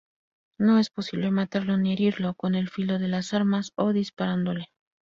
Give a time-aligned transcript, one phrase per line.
[0.57, 4.71] No es posible matarlo ni herirlo con el filo de las armas o disparándole.